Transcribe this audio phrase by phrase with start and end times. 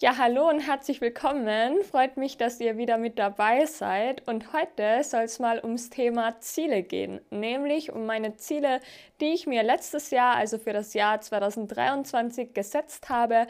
[0.00, 1.82] Ja, hallo und herzlich willkommen.
[1.82, 4.28] Freut mich, dass ihr wieder mit dabei seid.
[4.28, 8.78] Und heute soll es mal ums Thema Ziele gehen, nämlich um meine Ziele,
[9.20, 13.48] die ich mir letztes Jahr, also für das Jahr 2023, gesetzt habe.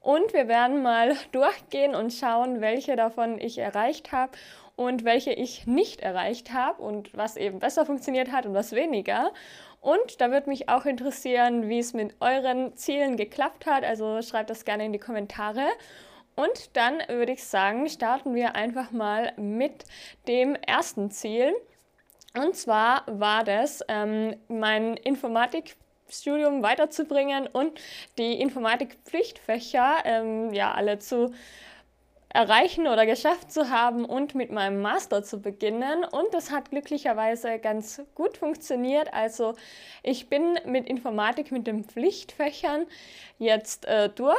[0.00, 4.32] Und wir werden mal durchgehen und schauen, welche davon ich erreicht habe
[4.76, 9.32] und welche ich nicht erreicht habe und was eben besser funktioniert hat und was weniger.
[9.80, 13.82] Und da würde mich auch interessieren, wie es mit euren Zielen geklappt hat.
[13.84, 15.66] Also schreibt das gerne in die Kommentare.
[16.36, 19.84] Und dann würde ich sagen, starten wir einfach mal mit
[20.28, 21.54] dem ersten Ziel.
[22.36, 27.80] Und zwar war das, ähm, mein Informatikstudium weiterzubringen und
[28.18, 31.32] die Informatikpflichtfächer ähm, ja alle zu
[32.32, 36.04] erreichen oder geschafft zu haben und mit meinem Master zu beginnen.
[36.04, 39.12] Und das hat glücklicherweise ganz gut funktioniert.
[39.12, 39.54] Also
[40.02, 42.86] ich bin mit Informatik, mit den Pflichtfächern
[43.38, 44.38] jetzt äh, durch.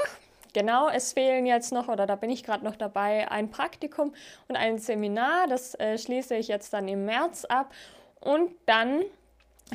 [0.54, 4.14] Genau, es fehlen jetzt noch, oder da bin ich gerade noch dabei, ein Praktikum
[4.50, 5.48] und ein Seminar.
[5.48, 7.74] Das äh, schließe ich jetzt dann im März ab.
[8.20, 9.02] Und dann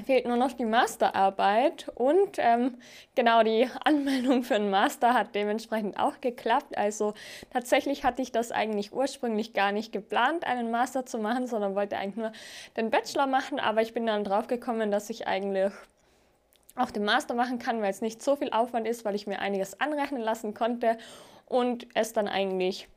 [0.05, 2.75] fehlt nur noch die Masterarbeit und ähm,
[3.15, 6.77] genau die Anmeldung für einen Master hat dementsprechend auch geklappt.
[6.77, 7.15] Also
[7.51, 11.97] tatsächlich hatte ich das eigentlich ursprünglich gar nicht geplant, einen Master zu machen, sondern wollte
[11.97, 12.33] eigentlich nur
[12.77, 15.73] den Bachelor machen, aber ich bin dann drauf gekommen, dass ich eigentlich
[16.75, 19.39] auch den Master machen kann, weil es nicht so viel Aufwand ist, weil ich mir
[19.39, 20.99] einiges anrechnen lassen konnte
[21.47, 22.89] und es dann eigentlich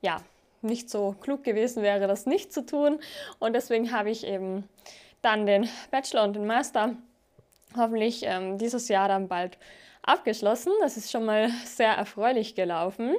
[0.00, 0.18] ja
[0.62, 3.00] nicht so klug gewesen wäre, das nicht zu tun
[3.40, 4.68] und deswegen habe ich eben
[5.24, 6.96] dann den Bachelor und den Master
[7.76, 9.58] hoffentlich ähm, dieses Jahr dann bald
[10.02, 10.72] abgeschlossen.
[10.80, 13.14] Das ist schon mal sehr erfreulich gelaufen.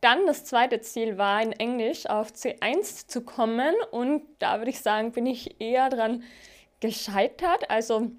[0.00, 4.80] Dann das zweite Ziel war in Englisch auf C1 zu kommen und da würde ich
[4.80, 6.22] sagen, bin ich eher dran
[6.80, 7.68] gescheitert.
[7.68, 8.12] Also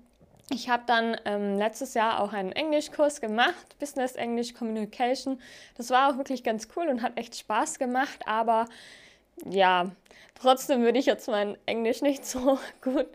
[0.51, 5.39] ich habe dann ähm, letztes Jahr auch einen Englischkurs gemacht, Business English Communication.
[5.75, 8.65] Das war auch wirklich ganz cool und hat echt Spaß gemacht, aber
[9.45, 9.91] ja,
[10.35, 13.07] trotzdem würde ich jetzt mein Englisch nicht so gut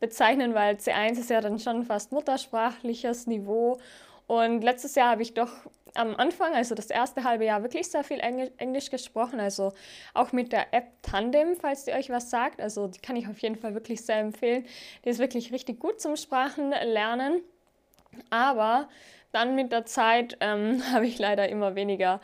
[0.00, 3.78] bezeichnen, weil C1 ist ja dann schon fast muttersprachliches Niveau.
[4.26, 5.50] Und letztes Jahr habe ich doch
[5.94, 9.38] am Anfang, also das erste halbe Jahr, wirklich sehr viel Englisch gesprochen.
[9.38, 9.72] Also
[10.12, 12.60] auch mit der App Tandem, falls die euch was sagt.
[12.60, 14.66] Also die kann ich auf jeden Fall wirklich sehr empfehlen.
[15.04, 17.42] Die ist wirklich richtig gut zum Sprachenlernen.
[18.30, 18.88] Aber
[19.32, 22.20] dann mit der Zeit ähm, habe ich leider immer weniger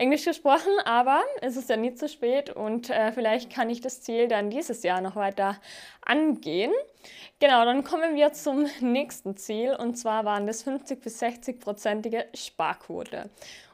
[0.00, 4.00] Englisch gesprochen, aber es ist ja nie zu spät und äh, vielleicht kann ich das
[4.00, 5.60] Ziel dann dieses Jahr noch weiter
[6.02, 6.70] angehen.
[7.40, 12.26] Genau, dann kommen wir zum nächsten Ziel und zwar waren das 50 bis 60 prozentige
[12.32, 13.28] Sparquote.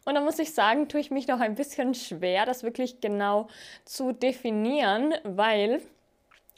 [0.07, 3.49] Und da muss ich sagen, tue ich mich noch ein bisschen schwer, das wirklich genau
[3.85, 5.81] zu definieren, weil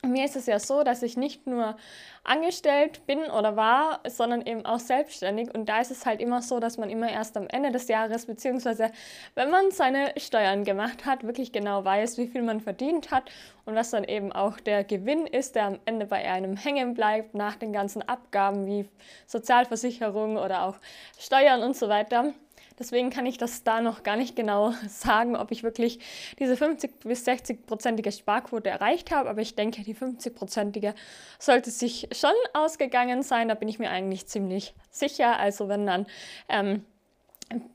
[0.04, 1.76] mir ist es ja so, dass ich nicht nur
[2.22, 5.54] angestellt bin oder war, sondern eben auch selbstständig.
[5.54, 8.26] Und da ist es halt immer so, dass man immer erst am Ende des Jahres,
[8.26, 8.90] beziehungsweise
[9.34, 13.30] wenn man seine Steuern gemacht hat, wirklich genau weiß, wie viel man verdient hat
[13.64, 17.34] und was dann eben auch der Gewinn ist, der am Ende bei einem hängen bleibt
[17.34, 18.88] nach den ganzen Abgaben wie
[19.26, 20.76] Sozialversicherung oder auch
[21.18, 22.34] Steuern und so weiter.
[22.78, 25.98] Deswegen kann ich das da noch gar nicht genau sagen, ob ich wirklich
[26.38, 29.28] diese 50 bis 60 prozentige Sparquote erreicht habe.
[29.28, 30.94] Aber ich denke, die 50 prozentige
[31.38, 33.48] sollte sich schon ausgegangen sein.
[33.48, 35.38] Da bin ich mir eigentlich ziemlich sicher.
[35.38, 36.06] Also wenn dann
[36.48, 36.84] ähm,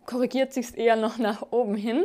[0.06, 2.04] korrigiert sich es eher noch nach oben hin.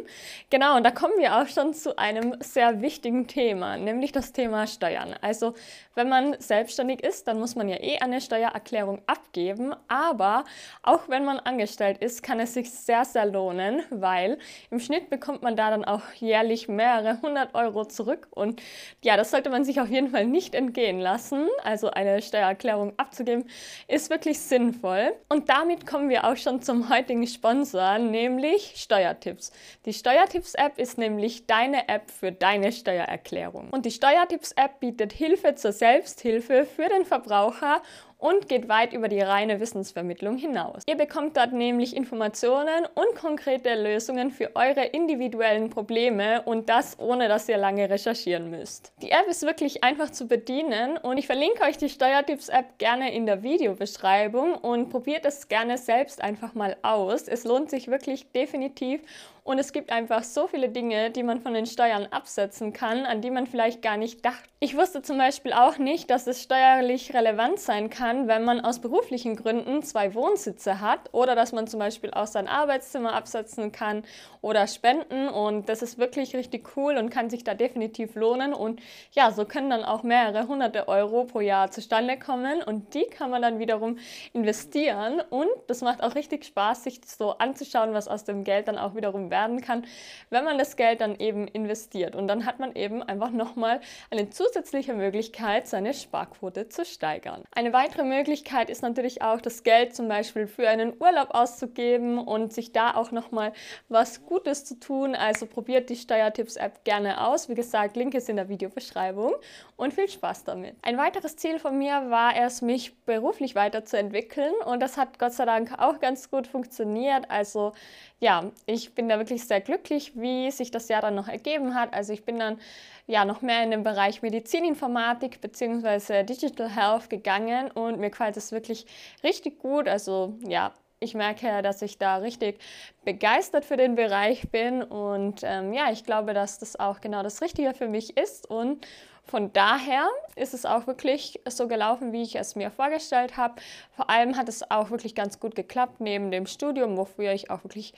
[0.50, 4.68] Genau, und da kommen wir auch schon zu einem sehr wichtigen Thema, nämlich das Thema
[4.68, 5.14] Steuern.
[5.22, 5.54] Also
[5.96, 10.44] wenn man selbstständig ist, dann muss man ja eh eine Steuererklärung abgeben, aber
[10.84, 14.38] auch wenn man angestellt ist, kann es sich sehr, sehr lohnen, weil
[14.70, 18.62] im Schnitt bekommt man da dann auch jährlich mehrere hundert Euro zurück und
[19.02, 21.48] ja, das sollte man sich auf jeden Fall nicht entgehen lassen.
[21.64, 23.46] Also eine Steuererklärung abzugeben
[23.88, 25.12] ist wirklich sinnvoll.
[25.28, 29.50] Und damit kommen wir auch schon zum heutigen Sponsor Sponsor, nämlich Steuertipps.
[29.86, 33.70] Die Steuertipps-App ist nämlich deine App für deine Steuererklärung.
[33.70, 37.80] Und die Steuertipps-App bietet Hilfe zur Selbsthilfe für den Verbraucher
[38.26, 40.82] und geht weit über die reine Wissensvermittlung hinaus.
[40.88, 47.28] Ihr bekommt dort nämlich Informationen und konkrete Lösungen für eure individuellen Probleme und das ohne,
[47.28, 48.92] dass ihr lange recherchieren müsst.
[49.00, 53.26] Die App ist wirklich einfach zu bedienen und ich verlinke euch die Steuertipps-App gerne in
[53.26, 57.28] der Videobeschreibung und probiert es gerne selbst einfach mal aus.
[57.28, 59.02] Es lohnt sich wirklich definitiv
[59.46, 63.20] und es gibt einfach so viele Dinge, die man von den Steuern absetzen kann, an
[63.20, 64.42] die man vielleicht gar nicht dachte.
[64.58, 68.80] Ich wusste zum Beispiel auch nicht, dass es steuerlich relevant sein kann, wenn man aus
[68.80, 74.02] beruflichen Gründen zwei Wohnsitze hat oder dass man zum Beispiel auch sein Arbeitszimmer absetzen kann
[74.40, 75.28] oder spenden.
[75.28, 78.54] Und das ist wirklich richtig cool und kann sich da definitiv lohnen.
[78.54, 78.80] Und
[79.12, 83.30] ja, so können dann auch mehrere hunderte Euro pro Jahr zustande kommen und die kann
[83.30, 83.98] man dann wiederum
[84.32, 85.20] investieren.
[85.30, 88.94] Und das macht auch richtig Spaß, sich so anzuschauen, was aus dem Geld dann auch
[88.94, 89.84] wiederum werden kann,
[90.30, 92.16] wenn man das Geld dann eben investiert.
[92.16, 93.80] Und dann hat man eben einfach nochmal
[94.10, 97.42] eine zusätzliche Möglichkeit, seine Sparquote zu steigern.
[97.54, 102.54] Eine weitere Möglichkeit ist natürlich auch, das Geld zum Beispiel für einen Urlaub auszugeben und
[102.54, 103.52] sich da auch nochmal
[103.90, 105.14] was Gutes zu tun.
[105.14, 107.50] Also probiert die Steuertipps-App gerne aus.
[107.50, 109.34] Wie gesagt, Link ist in der Videobeschreibung
[109.76, 110.76] und viel Spaß damit.
[110.80, 115.44] Ein weiteres Ziel von mir war es, mich beruflich weiterzuentwickeln und das hat Gott sei
[115.44, 117.30] Dank auch ganz gut funktioniert.
[117.30, 117.72] Also
[118.18, 121.92] ja, ich bin da wirklich sehr glücklich, wie sich das Jahr dann noch ergeben hat.
[121.92, 122.60] Also ich bin dann
[123.08, 126.22] ja noch mehr in den Bereich Medizininformatik bzw.
[126.22, 128.86] Digital Health gegangen und mir gefällt es wirklich
[129.24, 129.88] richtig gut.
[129.88, 130.72] Also ja,
[131.06, 132.58] ich merke, dass ich da richtig
[133.04, 137.40] begeistert für den Bereich bin und ähm, ja, ich glaube, dass das auch genau das
[137.40, 138.86] Richtige für mich ist und
[139.26, 143.56] von daher ist es auch wirklich so gelaufen, wie ich es mir vorgestellt habe.
[143.90, 147.64] Vor allem hat es auch wirklich ganz gut geklappt neben dem Studium, wofür ich auch
[147.64, 147.92] wirklich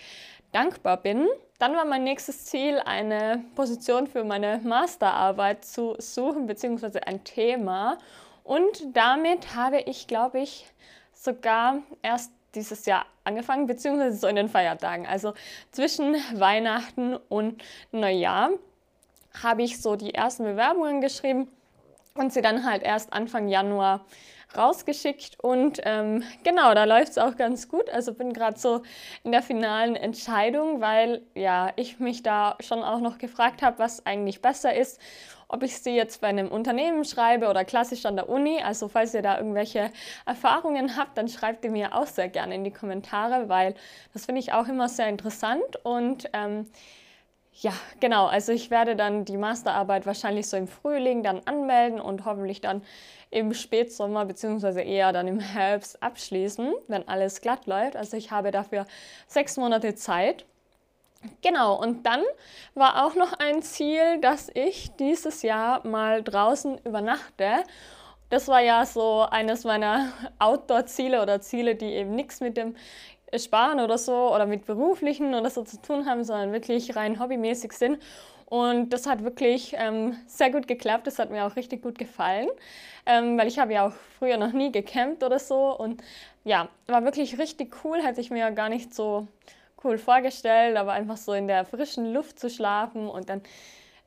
[0.52, 1.28] dankbar bin.
[1.58, 7.98] Dann war mein nächstes Ziel, eine Position für meine Masterarbeit zu suchen, beziehungsweise ein Thema.
[8.42, 10.66] Und damit habe ich, glaube ich,
[11.12, 15.06] sogar erst dieses Jahr angefangen, beziehungsweise so in den Feiertagen.
[15.06, 15.34] Also
[15.70, 17.62] zwischen Weihnachten und
[17.92, 18.50] Neujahr
[19.42, 21.48] habe ich so die ersten Bewerbungen geschrieben
[22.18, 24.04] und sie dann halt erst Anfang Januar
[24.56, 27.90] rausgeschickt und ähm, genau, da läuft es auch ganz gut.
[27.90, 28.82] Also bin gerade so
[29.22, 34.06] in der finalen Entscheidung, weil ja, ich mich da schon auch noch gefragt habe, was
[34.06, 35.00] eigentlich besser ist,
[35.48, 38.60] ob ich sie jetzt bei einem Unternehmen schreibe oder klassisch an der Uni.
[38.62, 39.90] Also falls ihr da irgendwelche
[40.24, 43.74] Erfahrungen habt, dann schreibt ihr mir auch sehr gerne in die Kommentare, weil
[44.14, 46.66] das finde ich auch immer sehr interessant und ähm,
[47.60, 48.26] ja, genau.
[48.26, 52.82] Also ich werde dann die Masterarbeit wahrscheinlich so im Frühling dann anmelden und hoffentlich dann
[53.30, 54.82] im Spätsommer bzw.
[54.82, 57.96] eher dann im Herbst abschließen, wenn alles glatt läuft.
[57.96, 58.86] Also ich habe dafür
[59.26, 60.46] sechs Monate Zeit.
[61.42, 62.22] Genau, und dann
[62.74, 67.64] war auch noch ein Ziel, dass ich dieses Jahr mal draußen übernachte.
[68.30, 72.76] Das war ja so eines meiner Outdoor-Ziele oder Ziele, die eben nichts mit dem
[73.36, 77.72] Sparen oder so oder mit beruflichen oder so zu tun haben, sondern wirklich rein hobbymäßig
[77.72, 77.98] sind.
[78.46, 81.06] Und das hat wirklich ähm, sehr gut geklappt.
[81.06, 82.48] Das hat mir auch richtig gut gefallen,
[83.04, 85.76] ähm, weil ich habe ja auch früher noch nie gecampt oder so.
[85.76, 86.02] Und
[86.44, 88.02] ja, war wirklich richtig cool.
[88.02, 89.28] Hätte ich mir ja gar nicht so
[89.84, 93.42] cool vorgestellt, aber einfach so in der frischen Luft zu schlafen und dann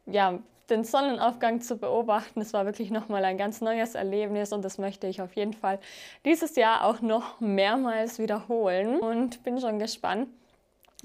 [0.08, 0.40] ja
[0.72, 2.40] den Sonnenaufgang zu beobachten.
[2.40, 5.80] Das war wirklich nochmal ein ganz neues Erlebnis und das möchte ich auf jeden Fall
[6.26, 10.30] dieses Jahr auch noch mehrmals wiederholen und bin schon gespannt,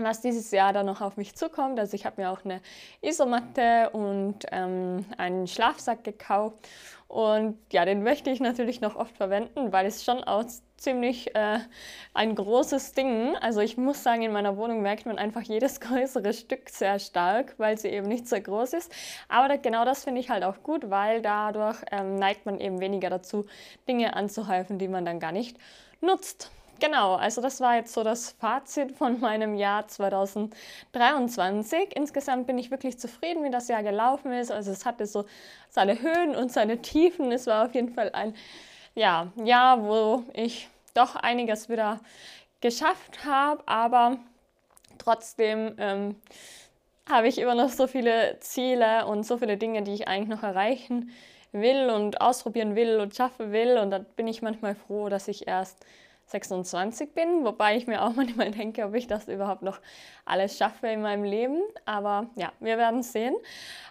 [0.05, 1.79] was dieses Jahr dann noch auf mich zukommt.
[1.79, 2.61] Also ich habe mir auch eine
[3.01, 6.67] Isomatte und ähm, einen Schlafsack gekauft
[7.09, 10.45] und ja, den möchte ich natürlich noch oft verwenden, weil es schon auch
[10.77, 11.61] ziemlich äh,
[12.15, 13.37] ein großes Ding.
[13.37, 17.55] Also ich muss sagen, in meiner Wohnung merkt man einfach jedes größere Stück sehr stark,
[17.59, 18.93] weil sie eben nicht so groß ist.
[19.29, 22.81] Aber da, genau das finde ich halt auch gut, weil dadurch ähm, neigt man eben
[22.81, 23.47] weniger dazu,
[23.89, 25.57] Dinge anzuhäufen, die man dann gar nicht
[26.01, 26.51] nutzt.
[26.79, 31.97] Genau, also das war jetzt so das Fazit von meinem Jahr 2023.
[31.97, 34.53] Insgesamt bin ich wirklich zufrieden, wie das Jahr gelaufen ist.
[34.53, 35.25] Also es hatte so
[35.71, 37.33] seine Höhen und seine Tiefen.
[37.33, 38.35] Es war auf jeden Fall ein
[38.95, 42.01] ja, Jahr, wo ich doch einiges wieder
[42.61, 44.19] geschafft habe, aber
[44.99, 46.17] trotzdem ähm,
[47.09, 50.43] habe ich immer noch so viele Ziele und so viele Dinge, die ich eigentlich noch
[50.43, 51.11] erreichen
[51.53, 53.79] will und ausprobieren will und schaffen will.
[53.79, 55.85] Und da bin ich manchmal froh, dass ich erst
[56.27, 59.81] 26 bin, wobei ich mir auch manchmal denke, ob ich das überhaupt noch
[60.25, 61.63] alles schaffe in meinem Leben.
[61.85, 63.35] Aber ja, wir werden sehen.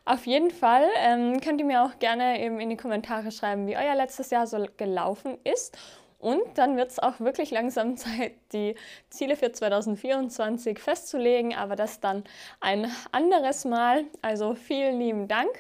[0.06, 3.78] Auf jeden Fall ähm, könnt ihr mir auch gerne eben in die Kommentare schreiben, wie
[3.78, 5.78] euer letztes Jahr so gelaufen ist.
[6.20, 8.76] Und dann wird es auch wirklich langsam Zeit, die
[9.10, 12.24] Ziele für 2024 festzulegen, aber das dann
[12.60, 14.06] ein anderes Mal.
[14.22, 15.52] Also vielen lieben Dank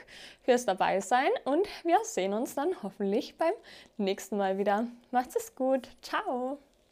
[0.43, 3.53] fürs Dabeisein und wir sehen uns dann hoffentlich beim
[3.97, 4.87] nächsten Mal wieder.
[5.11, 5.89] Macht's es gut.
[6.01, 6.59] Ciao.